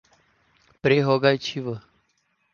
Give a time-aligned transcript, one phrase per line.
[0.81, 1.79] prerrogativa